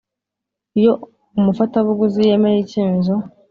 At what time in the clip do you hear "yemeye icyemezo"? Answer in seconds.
2.29-3.13